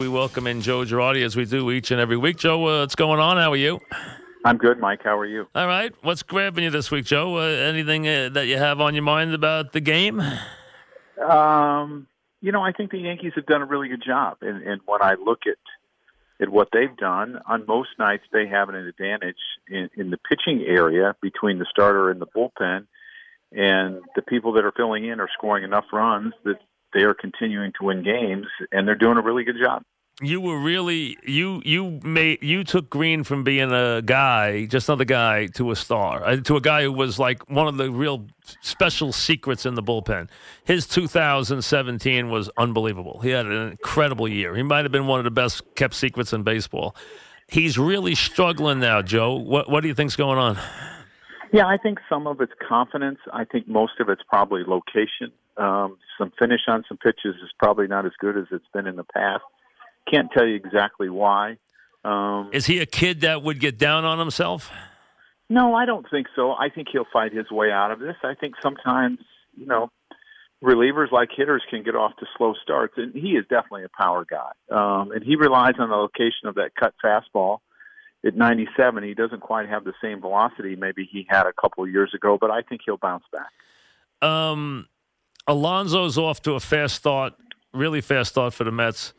[0.00, 2.38] We welcome in Joe Girardi as we do each and every week.
[2.38, 3.36] Joe, uh, what's going on?
[3.36, 3.80] How are you?
[4.46, 5.00] I'm good, Mike.
[5.04, 5.46] How are you?
[5.54, 5.92] All right.
[6.00, 7.36] What's grabbing you this week, Joe?
[7.36, 10.22] Uh, anything uh, that you have on your mind about the game?
[11.22, 12.06] Um,
[12.40, 15.02] you know, I think the Yankees have done a really good job, and, and when
[15.02, 15.58] I look at
[16.40, 19.36] at what they've done, on most nights they have an advantage
[19.68, 22.86] in, in the pitching area between the starter and the bullpen,
[23.52, 26.56] and the people that are filling in are scoring enough runs that
[26.92, 29.82] they are continuing to win games, and they're doing a really good job.
[30.22, 35.06] You were really you you made you took Green from being a guy, just another
[35.06, 38.26] guy, to a star, uh, to a guy who was like one of the real
[38.60, 40.28] special secrets in the bullpen.
[40.64, 43.20] His 2017 was unbelievable.
[43.20, 44.54] He had an incredible year.
[44.54, 46.94] He might have been one of the best kept secrets in baseball.
[47.48, 49.36] He's really struggling now, Joe.
[49.36, 50.58] What what do you think's going on?
[51.52, 53.18] Yeah, I think some of it's confidence.
[53.32, 55.32] I think most of it's probably location.
[55.60, 58.96] Um, some finish on some pitches is probably not as good as it's been in
[58.96, 59.44] the past.
[60.10, 61.58] Can't tell you exactly why.
[62.02, 64.70] Um, is he a kid that would get down on himself?
[65.50, 66.52] No, I don't think so.
[66.52, 68.16] I think he'll fight his way out of this.
[68.22, 69.18] I think sometimes,
[69.54, 69.90] you know,
[70.62, 74.24] relievers like hitters can get off to slow starts, and he is definitely a power
[74.24, 74.52] guy.
[74.70, 77.58] Um, and he relies on the location of that cut fastball.
[78.24, 81.90] At 97, he doesn't quite have the same velocity maybe he had a couple of
[81.90, 84.28] years ago, but I think he'll bounce back.
[84.28, 84.86] Um,
[85.50, 87.34] Alonso's off to a fast start,
[87.74, 89.12] really fast start for the Mets.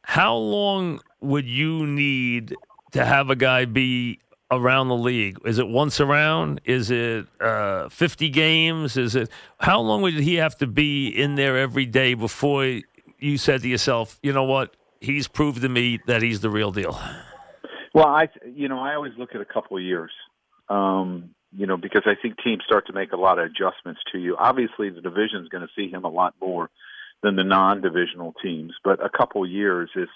[0.00, 2.54] How long would you need
[2.92, 5.36] to have a guy be around the league?
[5.44, 6.62] Is it once around?
[6.64, 8.96] Is it uh, 50 games?
[8.96, 9.28] Is it
[9.58, 12.80] how long would he have to be in there every day before
[13.18, 16.72] you said to yourself, you know what, he's proved to me that he's the real
[16.72, 16.98] deal?
[17.92, 20.10] Well, I you know I always look at a couple of years,
[20.70, 24.18] um, you know, because I think teams start to make a lot of adjustments to
[24.18, 24.36] you.
[24.38, 26.70] Obviously, the division is going to see him a lot more
[27.22, 28.74] than the non-divisional teams.
[28.84, 30.08] But a couple years is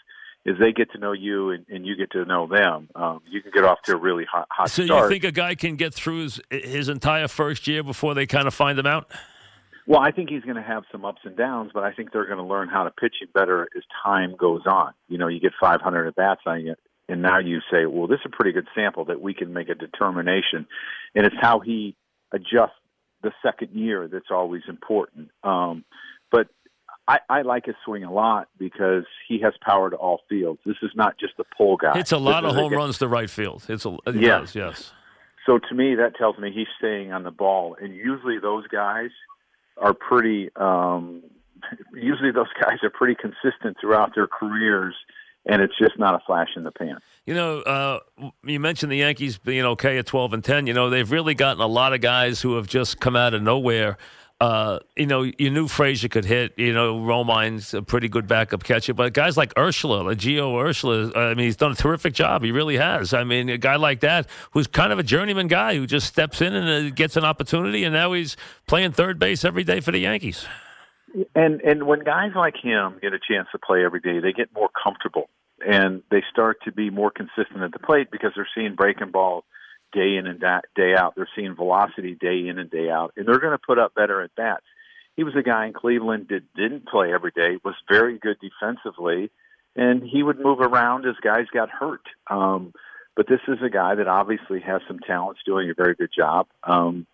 [0.47, 2.89] is they get to know you and, and you get to know them.
[2.95, 5.05] Um, you can get off to a really hot, hot so start.
[5.05, 8.47] you think a guy can get through his, his entire first year before they kind
[8.47, 9.11] of find him out?
[9.87, 12.27] Well, I think he's going to have some ups and downs, but I think they're
[12.27, 14.93] going to learn how to pitch him better as time goes on.
[15.09, 16.75] You know, you get 500 at bats on you,
[17.11, 19.69] and now you say, well, this is a pretty good sample that we can make
[19.69, 20.67] a determination.
[21.15, 21.97] And it's how he
[22.33, 22.79] adjusts
[23.23, 25.31] the second year that's always important.
[25.43, 25.85] Um,
[26.31, 26.49] but
[27.09, 30.61] I, I like his swing a lot because he has power to all fields.
[30.65, 31.99] This is not just a pull guy.
[31.99, 33.65] It's a lot of home runs to right field.
[33.69, 34.41] It's a it yes.
[34.41, 34.93] Does, yes.
[35.47, 39.11] So to me, that tells me he's staying on the ball, and usually those guys
[39.77, 40.51] are pretty.
[40.55, 41.23] Um,
[41.95, 44.95] usually those guys are pretty consistent throughout their careers
[45.51, 46.99] and it's just not a flash in the pan.
[47.27, 47.99] You know, uh,
[48.45, 50.67] you mentioned the Yankees being okay at 12 and 10.
[50.67, 53.43] You know, they've really gotten a lot of guys who have just come out of
[53.43, 53.99] nowhere
[54.41, 56.55] uh, you know, you knew Frazier could hit.
[56.57, 61.15] You know, Romine's a pretty good backup catcher, but guys like Urshela, like Gio Urshela,
[61.15, 62.43] I mean, he's done a terrific job.
[62.43, 63.13] He really has.
[63.13, 66.41] I mean, a guy like that who's kind of a journeyman guy who just steps
[66.41, 69.93] in and uh, gets an opportunity, and now he's playing third base every day for
[69.93, 70.47] the Yankees.
[71.35, 74.55] And and when guys like him get a chance to play every day, they get
[74.55, 75.29] more comfortable
[75.67, 79.45] and they start to be more consistent at the plate because they're seeing breaking ball
[79.93, 80.41] day in and
[80.77, 81.15] day out.
[81.17, 84.23] They're seeing velocity day in and day out, and they're going to put up better
[84.23, 84.65] at bats.
[85.17, 89.31] He was a guy in Cleveland that didn't play every day, was very good defensively,
[89.77, 92.03] and he would move around as guys got hurt.
[92.29, 92.73] Um,
[93.17, 96.47] but this is a guy that obviously has some talents, doing a very good job.
[96.63, 97.07] Um,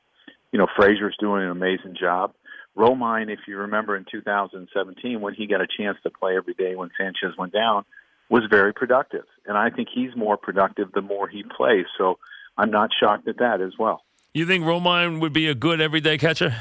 [0.52, 2.32] you know, Frazier's doing an amazing job.
[2.76, 6.76] Romine, if you remember in 2017, when he got a chance to play every day
[6.76, 7.84] when Sanchez went down,
[8.28, 9.24] was very productive.
[9.46, 11.86] And I think he's more productive the more he plays.
[11.96, 12.18] So
[12.56, 14.02] I'm not shocked at that as well.
[14.34, 16.54] You think Romine would be a good everyday catcher?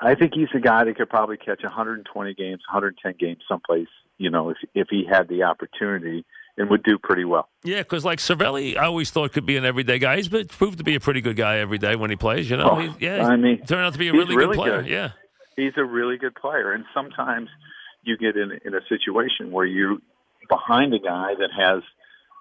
[0.00, 3.88] I think he's a guy that could probably catch 120 games, 110 games someplace.
[4.18, 6.24] You know, if if he had the opportunity
[6.56, 7.48] and would do pretty well.
[7.62, 10.16] Yeah, because like Cervelli, I always thought could be an everyday guy.
[10.16, 12.50] He's been, proved to be a pretty good guy every day when he plays.
[12.50, 14.82] You know, oh, yeah, I mean, turned out to be a really, really good player.
[14.82, 14.90] Good.
[14.90, 15.10] Yeah,
[15.56, 17.48] he's a really good player, and sometimes
[18.02, 20.02] you get in in a situation where you
[20.50, 21.82] behind a guy that has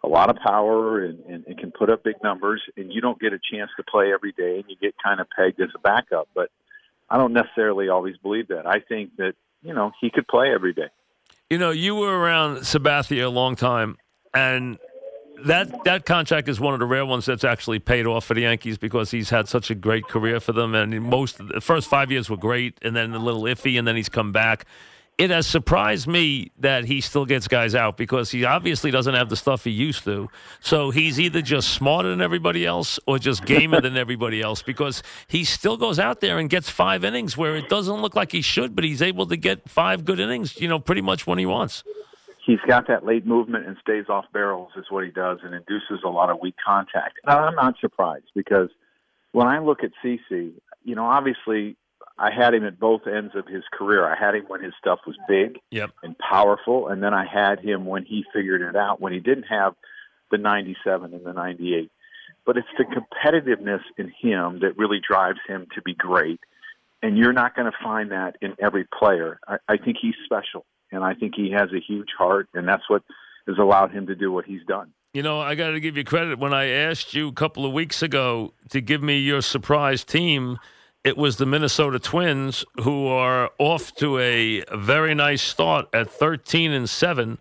[0.04, 3.20] a lot of power and, and, and can put up big numbers, and you don't
[3.20, 5.80] get a chance to play every day, and you get kind of pegged as a
[5.80, 6.28] backup.
[6.34, 6.50] But
[7.10, 8.66] I don't necessarily always believe that.
[8.66, 10.88] I think that you know he could play every day.
[11.50, 13.98] You know, you were around Sabathia a long time,
[14.34, 14.78] and
[15.46, 18.42] that that contract is one of the rare ones that's actually paid off for the
[18.42, 20.76] Yankees because he's had such a great career for them.
[20.76, 23.96] And most the first five years were great, and then a little iffy, and then
[23.96, 24.66] he's come back.
[25.20, 29.28] It has surprised me that he still gets guys out because he obviously doesn't have
[29.28, 30.30] the stuff he used to.
[30.62, 35.04] So he's either just smarter than everybody else or just gamer than everybody else because
[35.28, 38.42] he still goes out there and gets five innings where it doesn't look like he
[38.42, 41.46] should, but he's able to get five good innings, you know, pretty much when he
[41.46, 41.84] wants
[42.46, 46.00] he's got that late movement and stays off barrels is what he does and induces
[46.04, 47.20] a lot of weak contact.
[47.24, 48.70] And I'm not surprised because
[49.34, 51.78] when I look at CC, you know, obviously
[52.20, 54.06] I had him at both ends of his career.
[54.06, 55.92] I had him when his stuff was big yep.
[56.04, 59.46] and powerful, and then I had him when he figured it out when he didn't
[59.50, 59.74] have
[60.30, 61.90] the 97 and the 98.
[62.46, 66.40] But it's the competitiveness in him that really drives him to be great.
[67.02, 69.40] And you're not going to find that in every player.
[69.48, 72.90] I, I think he's special and I think he has a huge heart, and that's
[72.90, 73.04] what
[73.48, 74.92] has allowed him to do what he's done.
[75.14, 76.38] You know, I got to give you credit.
[76.38, 80.60] When I asked you a couple of weeks ago to give me your surprise team,
[81.04, 86.72] it was the Minnesota Twins, who are off to a very nice start at 13
[86.72, 87.38] and 7,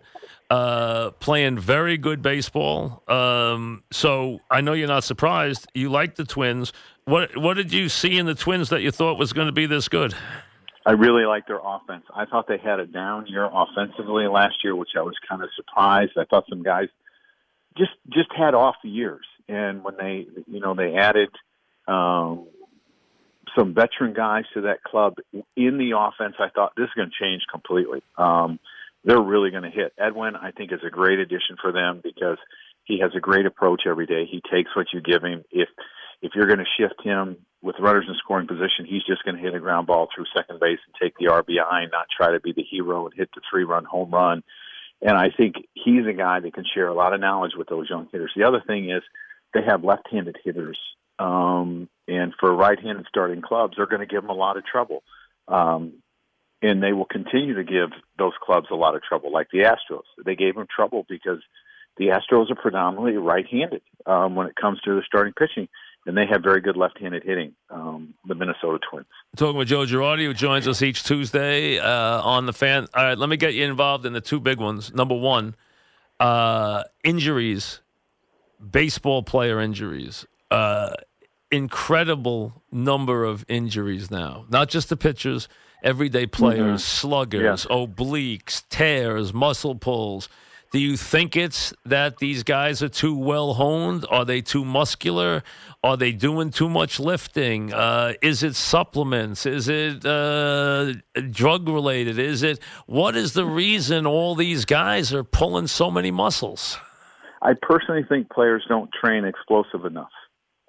[0.49, 3.03] uh, playing very good baseball.
[3.07, 5.67] Um, so I know you're not surprised.
[5.73, 6.71] You like the Twins.
[7.05, 9.65] What, what did you see in the Twins that you thought was going to be
[9.65, 10.15] this good?
[10.85, 12.05] I really like their offense.
[12.15, 15.49] I thought they had a down year offensively last year, which I was kind of
[15.55, 16.13] surprised.
[16.17, 16.87] I thought some guys
[17.77, 21.29] just just had off years, and when they you know they added
[21.87, 22.47] um,
[23.57, 25.15] some veteran guys to that club
[25.55, 28.01] in the offense, I thought this is going to change completely.
[28.17, 28.59] Um,
[29.03, 29.93] they're really going to hit.
[29.97, 32.37] Edwin, I think, is a great addition for them because
[32.83, 34.25] he has a great approach every day.
[34.29, 35.43] He takes what you give him.
[35.51, 35.69] If
[36.21, 39.41] if you're going to shift him with runners in scoring position, he's just going to
[39.41, 42.41] hit a ground ball through second base and take the RBI and not try to
[42.41, 44.43] be the hero and hit the three run home run.
[45.01, 47.89] And I think he's a guy that can share a lot of knowledge with those
[47.89, 48.33] young hitters.
[48.35, 49.01] The other thing is
[49.53, 50.77] they have left handed hitters.
[51.19, 54.65] Um, and for right handed starting clubs, they're going to give them a lot of
[54.65, 55.03] trouble.
[55.47, 55.93] Um,
[56.61, 60.03] and they will continue to give those clubs a lot of trouble, like the Astros.
[60.25, 61.39] They gave them trouble because
[61.97, 65.69] the Astros are predominantly right handed um, when it comes to the starting pitching
[66.05, 67.53] and they have very good left-handed hitting.
[67.69, 69.05] Um, the Minnesota Twins.
[69.35, 72.87] Talking with Joe Girardi, who joins us each Tuesday uh, on the fan.
[72.93, 74.93] All right, let me get you involved in the two big ones.
[74.93, 75.55] Number one,
[76.19, 77.81] uh, injuries,
[78.71, 80.25] baseball player injuries.
[80.49, 80.93] Uh,
[81.51, 84.45] incredible number of injuries now.
[84.49, 85.47] Not just the pitchers,
[85.83, 87.07] everyday players, mm-hmm.
[87.07, 87.75] sluggers, yeah.
[87.75, 90.29] obliques, tears, muscle pulls.
[90.71, 94.05] Do you think it's that these guys are too well honed?
[94.11, 95.41] Are they too muscular?
[95.83, 97.73] Are they doing too much lifting?
[97.73, 99.47] Uh, is it supplements?
[99.47, 100.93] Is it uh,
[101.31, 102.19] drug related?
[102.19, 106.77] Is it what is the reason all these guys are pulling so many muscles?
[107.41, 110.11] I personally think players don't train explosive enough.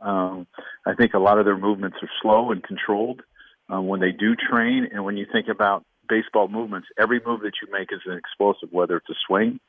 [0.00, 0.47] Um,
[0.87, 3.23] I think a lot of their movements are slow and controlled
[3.69, 4.88] um, when they do train.
[4.93, 8.70] And when you think about baseball movements, every move that you make is an explosive,
[8.73, 9.61] whether it's a swing,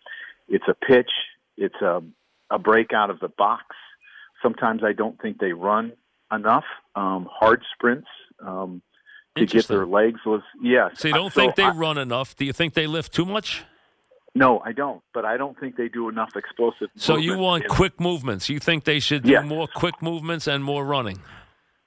[0.47, 1.11] it's a pitch,
[1.57, 2.01] it's a,
[2.49, 3.63] a break out of the box.
[4.41, 5.93] Sometimes I don't think they run
[6.31, 6.63] enough
[6.95, 8.07] um, hard sprints
[8.39, 8.81] um,
[9.37, 10.19] to get their legs.
[10.25, 10.91] Was yes.
[10.95, 12.35] So you don't so think they I, run enough?
[12.35, 13.63] Do you think they lift too much?
[14.33, 15.01] No, I don't.
[15.13, 16.87] But I don't think they do enough explosive.
[16.95, 18.49] So you want quick movements?
[18.49, 19.45] You think they should do yes.
[19.45, 21.19] more quick movements and more running?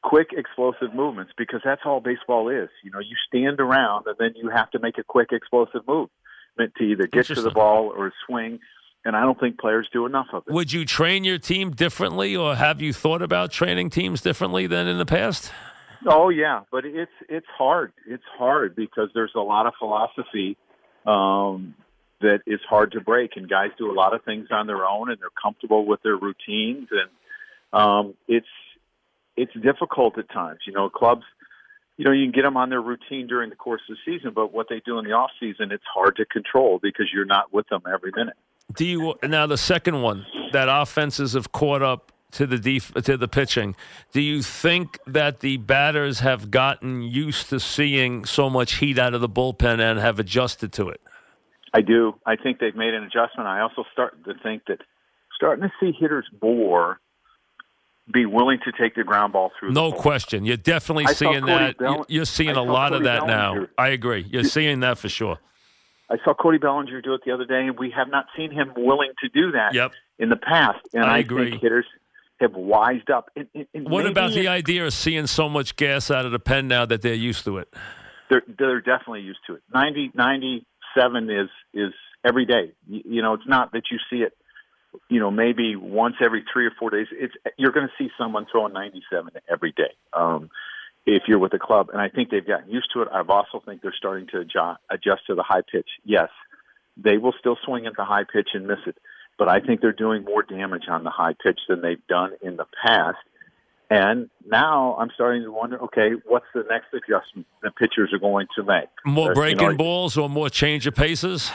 [0.05, 2.69] quick explosive movements because that's all baseball is.
[2.85, 6.11] You know, you stand around and then you have to make a quick explosive move
[6.57, 8.61] meant to either get to the ball or swing.
[9.05, 10.53] And I don't think players do enough of it.
[10.53, 14.87] Would you train your team differently, or have you thought about training teams differently than
[14.87, 15.53] in the past?
[16.07, 17.93] Oh yeah, but it's it's hard.
[18.07, 20.57] It's hard because there's a lot of philosophy
[21.07, 21.75] um,
[22.25, 25.11] that is hard to break, and guys do a lot of things on their own,
[25.11, 27.11] and they're comfortable with their routines, and
[27.73, 28.47] um, it's
[29.37, 30.61] it's difficult at times.
[30.67, 31.25] You know, clubs,
[31.97, 34.33] you know, you can get them on their routine during the course of the season,
[34.35, 37.53] but what they do in the off season, it's hard to control because you're not
[37.53, 38.37] with them every minute.
[38.75, 43.17] Do you now the second one that offenses have caught up to the def, to
[43.17, 43.77] the pitching?
[44.13, 49.15] Do you think that the batters have gotten used to seeing so much heat out
[49.15, 51.01] of the bullpen and have adjusted to it?
[51.75, 52.15] I do.
[52.25, 53.49] I think they've made an adjustment.
[53.49, 54.79] I also start to think that
[55.35, 57.01] starting to see hitters bore
[58.13, 59.73] be willing to take the ground ball through.
[59.73, 60.45] No question.
[60.45, 61.79] You're definitely I seeing that.
[61.79, 63.61] Bell- you're seeing I a lot Cody of that Bellinger.
[63.61, 63.67] now.
[63.77, 64.25] I agree.
[64.31, 65.39] You're seeing that for sure.
[66.11, 68.73] I saw Cody Bellinger do it the other day, and we have not seen him
[68.77, 69.93] willing to do that yep.
[70.19, 70.81] in the past.
[70.93, 71.51] And I, I agree.
[71.51, 71.87] think hitters
[72.41, 73.31] have wised up.
[73.73, 77.01] What about the idea of seeing so much gas out of the pen now that
[77.01, 77.73] they're used to it?
[78.29, 79.63] They're, they're definitely used to it.
[79.73, 80.65] 90, 96%
[80.97, 81.93] seven is is
[82.25, 82.73] every day.
[82.89, 84.37] You, you know, it's not that you see it.
[85.09, 87.07] You know, maybe once every three or four days.
[87.13, 89.93] It's you're going to see someone throwing 97 every day.
[90.13, 90.51] Um,
[91.07, 93.09] if you're with a club, and I think they've gotten used to it.
[93.13, 95.89] I also think they're starting to adjust to the high pitch.
[96.05, 96.31] Yes,
[96.97, 98.97] they will still swing at the high pitch and miss it,
[99.39, 102.57] but I think they're doing more damage on the high pitch than they've done in
[102.57, 103.19] the past.
[103.95, 108.49] And now I'm starting to wonder, okay, what's the next adjustment the pitchers are going
[108.57, 108.89] to make?
[109.05, 111.53] More breaking you know, balls or more change of paces?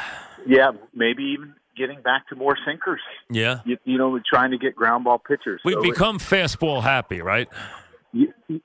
[0.48, 3.02] Yeah, maybe even getting back to more sinkers.
[3.30, 3.60] Yeah.
[3.66, 5.60] You, you know, trying to get ground ball pitchers.
[5.66, 7.50] We've So become fastball happy, right?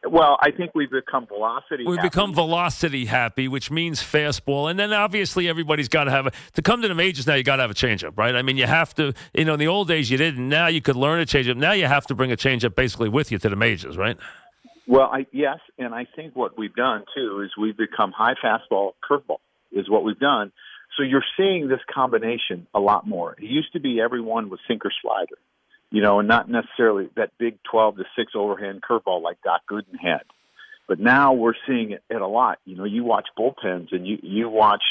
[0.09, 1.85] Well, I think we've become velocity.
[1.87, 2.09] We've happy.
[2.09, 4.71] become velocity happy, which means fastball.
[4.71, 7.45] And then obviously everybody's got to have a, to come to the majors now, you
[7.45, 8.35] got to have a changeup, right?
[8.35, 10.49] I mean, you have to, you know, in the old days you didn't.
[10.49, 11.57] Now you could learn a changeup.
[11.57, 14.17] Now you have to bring a changeup basically with you to the majors, right?
[14.87, 18.93] Well, I, yes, and I think what we've done too is we've become high fastball,
[19.09, 19.39] curveball
[19.73, 20.53] is what we've done.
[20.97, 23.33] So you're seeing this combination a lot more.
[23.33, 25.37] It used to be everyone was sinker slider,
[25.95, 29.97] you know, and not necessarily that big 12 to 6 overhand curveball like Doc Gooden
[30.03, 30.25] had.
[30.89, 32.59] But now we're seeing it, a lot.
[32.65, 34.83] You know, you watch bullpens and you you watch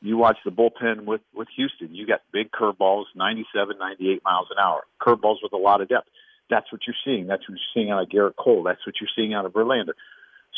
[0.00, 1.94] you watch the bullpen with with Houston.
[1.94, 4.84] You got big curveballs, 97, 98 miles an hour.
[5.02, 6.08] Curveballs with a lot of depth.
[6.48, 7.26] That's what you're seeing.
[7.26, 8.62] That's what you're seeing out of Gerrit Cole.
[8.62, 9.92] That's what you're seeing out of Verlander.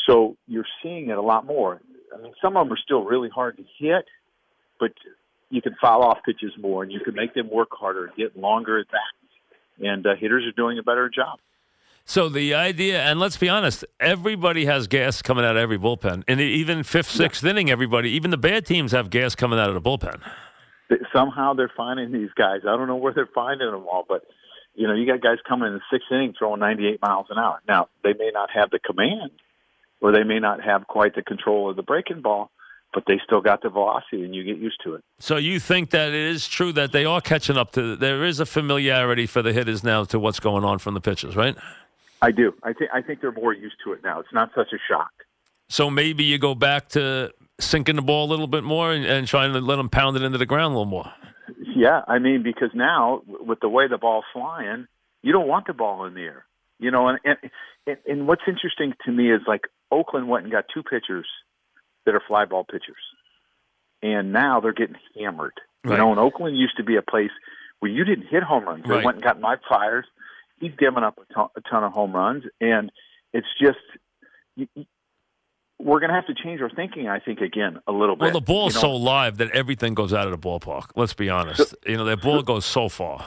[0.07, 1.81] So you're seeing it a lot more.
[2.17, 4.05] I mean, some of them are still really hard to hit,
[4.79, 4.93] but
[5.49, 8.79] you can foul off pitches more, and you can make them work harder, get longer
[8.79, 9.20] at bats.
[9.81, 11.39] And uh, hitters are doing a better job.
[12.05, 16.23] So the idea, and let's be honest, everybody has gas coming out of every bullpen.
[16.27, 19.75] And even fifth, sixth inning, everybody, even the bad teams have gas coming out of
[19.75, 20.21] the bullpen.
[21.13, 22.61] Somehow they're finding these guys.
[22.63, 24.23] I don't know where they're finding them all, but
[24.73, 27.61] you know, you got guys coming in the sixth inning throwing 98 miles an hour.
[27.67, 29.31] Now they may not have the command,
[30.01, 32.51] or they may not have quite the control of the breaking ball,
[32.93, 35.03] but they still got the velocity, and you get used to it.
[35.19, 38.39] So you think that it is true that they are catching up to, there is
[38.39, 41.55] a familiarity for the hitters now to what's going on from the pitchers, right?
[42.21, 42.53] I do.
[42.63, 44.19] I think I think they're more used to it now.
[44.19, 45.11] It's not such a shock.
[45.69, 49.27] So maybe you go back to sinking the ball a little bit more and, and
[49.27, 51.11] trying to let them pound it into the ground a little more.
[51.75, 54.87] Yeah, I mean because now with the way the ball's flying,
[55.23, 56.45] you don't want the ball in the air.
[56.79, 60.65] You know, and and and what's interesting to me is like Oakland went and got
[60.71, 61.27] two pitchers
[62.05, 63.03] that are fly ball pitchers,
[64.01, 65.53] and now they're getting hammered.
[65.83, 65.93] Right.
[65.93, 67.31] You know, and Oakland used to be a place
[67.79, 68.83] where you didn't hit home runs.
[68.87, 70.05] They went and got Mike Fiers.
[70.59, 72.91] He's giving up a ton, a ton of home runs, and
[73.33, 73.79] it's just.
[74.55, 74.67] You,
[75.83, 78.25] we're going to have to change our thinking, I think, again a little bit.
[78.25, 80.91] Well, the ball's You know, so live that everything goes out of the ballpark.
[80.95, 81.75] Let's be honest.
[81.87, 83.25] you know, that ball goes so far.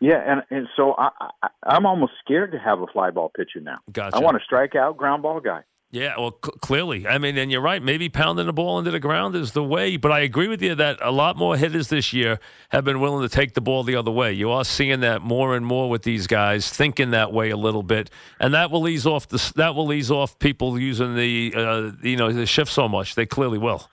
[0.00, 1.10] Yeah, and and so I,
[1.42, 3.78] I I'm almost scared to have a fly ball pitcher now.
[3.90, 4.16] Gotcha.
[4.16, 5.62] I want a strikeout ground ball guy.
[5.90, 7.06] Yeah, well, c- clearly.
[7.06, 7.82] I mean, and you're right.
[7.82, 9.96] Maybe pounding the ball into the ground is the way.
[9.96, 13.26] But I agree with you that a lot more hitters this year have been willing
[13.26, 14.34] to take the ball the other way.
[14.34, 17.82] You are seeing that more and more with these guys thinking that way a little
[17.82, 21.90] bit, and that will ease off the that will ease off people using the uh,
[22.02, 23.14] you know the shift so much.
[23.14, 23.88] They clearly will.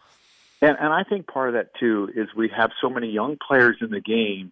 [0.61, 3.77] And and I think part of that too is we have so many young players
[3.79, 4.51] in the game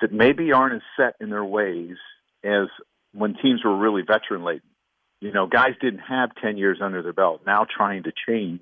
[0.00, 1.96] that maybe aren't as set in their ways
[2.42, 2.68] as
[3.12, 4.62] when teams were really veteran laden.
[5.20, 7.42] You know, guys didn't have ten years under their belt.
[7.46, 8.60] Now trying to change.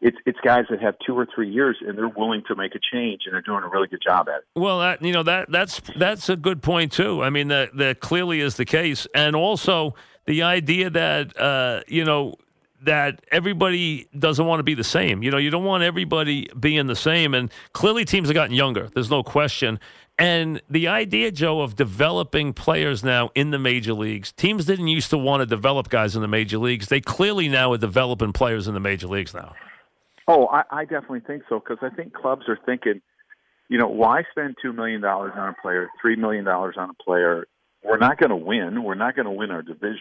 [0.00, 2.80] It's it's guys that have two or three years and they're willing to make a
[2.92, 4.44] change and they're doing a really good job at it.
[4.54, 7.22] Well, that you know that that's that's a good point too.
[7.22, 9.94] I mean that that clearly is the case, and also
[10.26, 12.34] the idea that uh, you know
[12.84, 15.22] that everybody doesn't want to be the same.
[15.22, 18.88] You know, you don't want everybody being the same, and clearly teams have gotten younger.
[18.94, 19.80] There's no question.
[20.18, 25.10] And the idea, Joe, of developing players now in the major leagues, teams didn't used
[25.10, 26.88] to want to develop guys in the major leagues.
[26.88, 29.54] They clearly now are developing players in the major leagues now.
[30.28, 33.02] Oh, I, I definitely think so because I think clubs are thinking,
[33.68, 37.02] you know, why spend two million dollars on a player, three million dollars on a
[37.02, 37.46] player?
[37.82, 38.82] We're not going to win.
[38.84, 39.98] We're not going to win our division.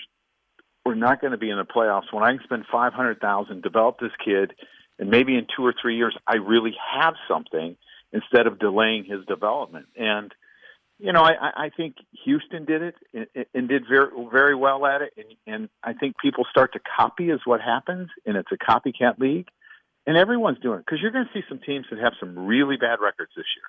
[0.86, 2.12] We're not going to be in the playoffs.
[2.12, 4.54] When I can spend five hundred thousand, develop this kid,
[5.00, 7.76] and maybe in two or three years, I really have something
[8.12, 9.88] instead of delaying his development.
[9.96, 10.34] And
[11.00, 14.86] you know, I, I I think Houston did it and, and did very very well
[14.86, 18.52] at it, and, and I think people start to copy is what happens, and it's
[18.52, 19.48] a copycat league
[20.06, 22.78] and everyone's doing it because you're going to see some teams that have some really
[22.78, 23.64] bad records this year.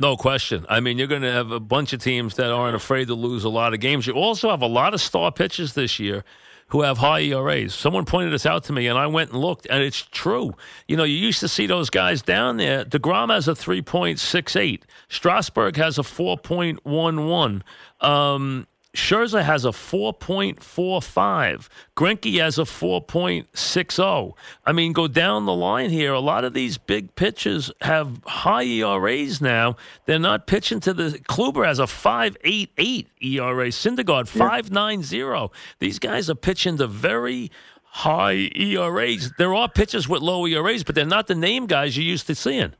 [0.00, 0.66] No question.
[0.68, 3.44] I mean, you're going to have a bunch of teams that aren't afraid to lose
[3.44, 4.06] a lot of games.
[4.06, 6.24] You also have a lot of star pitchers this year
[6.68, 7.74] who have high ERAs.
[7.74, 10.54] Someone pointed this out to me, and I went and looked, and it's true.
[10.88, 12.82] You know, you used to see those guys down there.
[12.84, 14.82] DeGrom has a 3.68.
[15.08, 17.62] Strasburg has a 4.11.
[18.00, 21.68] Um, Scherzer has a 4.45.
[21.96, 24.34] Greinke has a 4.60.
[24.66, 26.12] I mean, go down the line here.
[26.12, 29.76] A lot of these big pitchers have high ERAs now.
[30.04, 31.18] They're not pitching to the.
[31.20, 33.68] Kluber has a 5.88 ERA.
[33.68, 35.50] Syndergaard 5.90.
[35.78, 37.50] These guys are pitching to very
[37.84, 39.32] high ERAs.
[39.38, 42.34] There are pitchers with low ERAs, but they're not the name guys you're used to
[42.34, 42.74] seeing.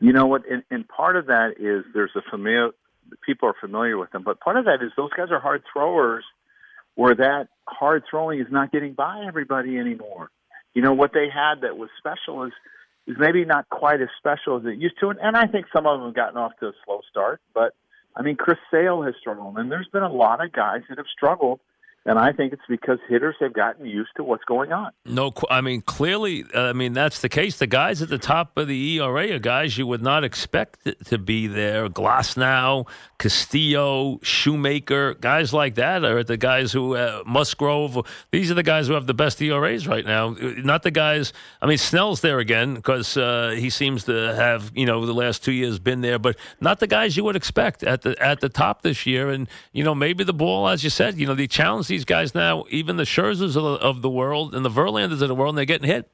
[0.00, 0.42] You know what?
[0.50, 2.70] And, and part of that is there's a familiar
[3.24, 6.24] people are familiar with them, but part of that is those guys are hard throwers,
[6.94, 10.30] where that hard throwing is not getting by everybody anymore.
[10.74, 12.52] You know what they had that was special is
[13.06, 15.86] is maybe not quite as special as it used to, and, and I think some
[15.86, 17.40] of them have gotten off to a slow start.
[17.54, 17.74] But
[18.16, 21.06] I mean, Chris Sale has struggled, and there's been a lot of guys that have
[21.14, 21.60] struggled
[22.06, 24.92] and I think it's because hitters have gotten used to what's going on.
[25.04, 27.58] No, I mean clearly, uh, I mean that's the case.
[27.58, 31.18] The guys at the top of the ERA are guys you would not expect to
[31.18, 31.88] be there.
[31.88, 38.06] Glasnow, Castillo, Shoemaker, guys like that are the guys who uh, Musgrove.
[38.30, 40.36] These are the guys who have the best ERAs right now.
[40.38, 41.32] Not the guys.
[41.60, 45.42] I mean Snell's there again because uh, he seems to have you know the last
[45.42, 48.48] two years been there, but not the guys you would expect at the at the
[48.48, 49.28] top this year.
[49.30, 52.34] And you know maybe the ball, as you said, you know the challenge these guys
[52.34, 55.54] now, even the Scherzers of the, of the world and the Verlanders of the world,
[55.54, 56.10] and they're getting hit.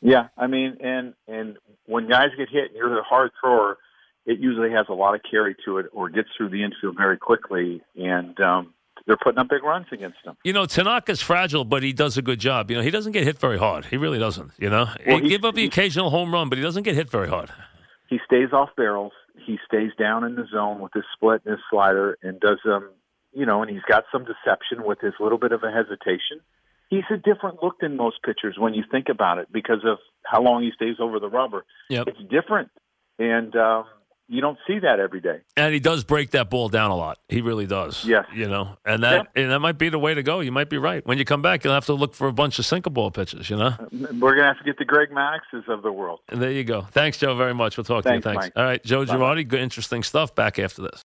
[0.00, 1.56] Yeah, I mean, and and
[1.86, 3.78] when guys get hit, and you're a hard thrower.
[4.26, 7.18] It usually has a lot of carry to it, or gets through the infield very
[7.18, 8.72] quickly, and um,
[9.06, 10.38] they're putting up big runs against them.
[10.44, 12.70] You know, Tanaka's fragile, but he does a good job.
[12.70, 13.84] You know, he doesn't get hit very hard.
[13.84, 14.52] He really doesn't.
[14.58, 17.10] You know, well, he, give up the occasional home run, but he doesn't get hit
[17.10, 17.50] very hard.
[18.08, 19.12] He stays off barrels.
[19.44, 22.88] He stays down in the zone with his split and his slider, and does um,
[23.34, 26.40] you know, and he's got some deception with his little bit of a hesitation.
[26.88, 30.42] He's a different look than most pitchers when you think about it because of how
[30.42, 31.64] long he stays over the rubber.
[31.90, 32.08] Yep.
[32.08, 32.70] It's different,
[33.18, 33.84] and um,
[34.28, 35.40] you don't see that every day.
[35.56, 37.18] And he does break that ball down a lot.
[37.28, 38.04] He really does.
[38.04, 38.26] Yes.
[38.34, 39.42] You know, and that yeah.
[39.42, 40.40] and that might be the way to go.
[40.40, 41.04] You might be right.
[41.06, 43.50] When you come back, you'll have to look for a bunch of sinker ball pitches.
[43.50, 46.20] You know, uh, we're gonna have to get the Greg Maddoxes of the world.
[46.28, 46.82] And there you go.
[46.82, 47.76] Thanks, Joe, very much.
[47.76, 48.40] We'll talk Thanks, to you.
[48.40, 48.46] Thanks.
[48.46, 48.52] Mike.
[48.56, 49.46] All right, Joe Girardi.
[49.46, 50.34] Good, interesting stuff.
[50.34, 51.04] Back after this.